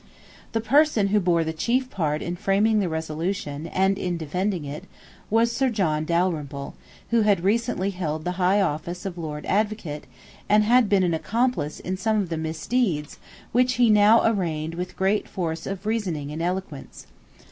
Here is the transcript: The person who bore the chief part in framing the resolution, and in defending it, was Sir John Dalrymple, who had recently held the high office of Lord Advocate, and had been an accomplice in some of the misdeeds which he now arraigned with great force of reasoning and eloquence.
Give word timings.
The 0.53 0.61
person 0.61 1.09
who 1.09 1.19
bore 1.19 1.43
the 1.43 1.53
chief 1.53 1.91
part 1.91 2.23
in 2.23 2.35
framing 2.35 2.79
the 2.79 2.89
resolution, 2.89 3.67
and 3.67 3.99
in 3.99 4.17
defending 4.17 4.65
it, 4.65 4.85
was 5.29 5.51
Sir 5.51 5.69
John 5.69 6.05
Dalrymple, 6.05 6.73
who 7.11 7.21
had 7.21 7.43
recently 7.43 7.91
held 7.91 8.23
the 8.25 8.31
high 8.41 8.59
office 8.61 9.05
of 9.05 9.15
Lord 9.15 9.45
Advocate, 9.45 10.05
and 10.49 10.63
had 10.63 10.89
been 10.89 11.03
an 11.03 11.13
accomplice 11.13 11.79
in 11.79 11.97
some 11.97 12.17
of 12.19 12.29
the 12.29 12.37
misdeeds 12.37 13.19
which 13.51 13.73
he 13.73 13.91
now 13.91 14.23
arraigned 14.25 14.73
with 14.73 14.97
great 14.97 15.27
force 15.29 15.67
of 15.67 15.85
reasoning 15.85 16.31
and 16.31 16.41
eloquence. 16.41 17.05